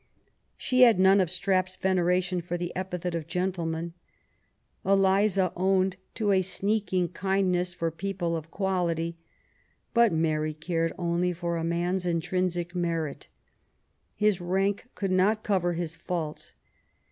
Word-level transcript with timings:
She 0.57 0.81
had 0.81 0.97
nolle 0.99 1.21
of 1.21 1.29
Strap's 1.29 1.75
veneration 1.75 2.41
for 2.41 2.57
the 2.57 2.75
epithet 2.75 3.13
of 3.13 3.27
gentleman. 3.27 3.93
Eliza 4.83 5.53
owned 5.55 5.97
to 6.15 6.31
a 6.31 6.41
'* 6.41 6.41
sneaking 6.57 7.09
kindness 7.09 7.75
for 7.75 7.91
people 7.91 8.35
of 8.35 8.49
quality.'' 8.49 9.17
But 9.93 10.11
Mary 10.11 10.55
cared 10.55 10.91
ordj 10.97 11.35
for 11.35 11.55
a 11.55 11.63
man's 11.63 12.07
intrinsic 12.07 12.73
merit. 12.73 13.27
His 14.15 14.41
rank 14.41 14.85
could 14.95 15.11
not 15.11 15.43
cover 15.43 15.73
his 15.73 15.95
faults. 15.95 16.55